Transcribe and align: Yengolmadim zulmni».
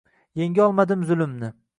Yengolmadim 0.35 1.03
zulmni». 1.03 1.53